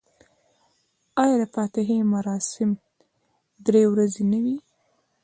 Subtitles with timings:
[1.21, 2.69] آیا د فاتحې مراسم
[3.65, 4.57] درې ورځې نه وي؟